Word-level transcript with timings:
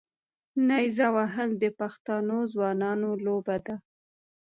نیزه 0.67 1.07
وهل 1.15 1.49
د 1.63 1.65
پښتنو 1.79 2.37
ځوانانو 2.53 3.09
لوبه 3.25 3.57
ده. 3.65 3.75